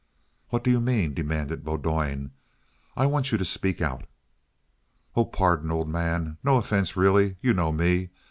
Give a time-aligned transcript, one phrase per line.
[0.49, 2.31] "What do you mean?" demanded Bowdoin.
[2.97, 4.05] "I want you to speak out."
[5.15, 6.39] "Oh, pardon, old man.
[6.43, 7.35] No offense, really.
[7.39, 8.09] You know me.